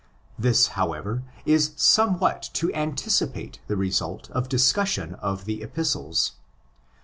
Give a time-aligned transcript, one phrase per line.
[0.39, 6.31] This, however, 18 somewhat to anticipate the result of discussion of the Epistles.